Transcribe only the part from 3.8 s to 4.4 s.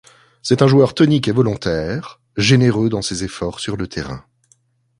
terrain.